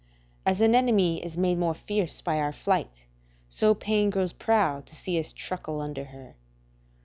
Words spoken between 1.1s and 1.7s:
is made